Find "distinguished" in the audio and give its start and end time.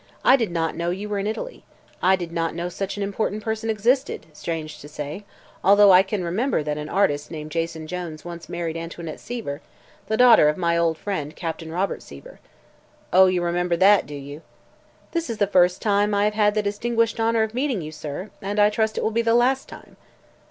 16.63-17.19